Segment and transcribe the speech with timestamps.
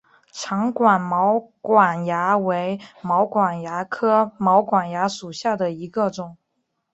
[0.31, 6.39] 长管毛管蚜为毛管蚜科毛管蚜属下的一个种。